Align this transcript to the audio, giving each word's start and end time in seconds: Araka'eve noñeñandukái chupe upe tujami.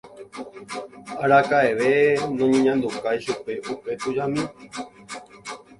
Araka'eve 1.23 1.91
noñeñandukái 2.37 3.17
chupe 3.25 3.53
upe 3.73 3.91
tujami. 4.01 4.43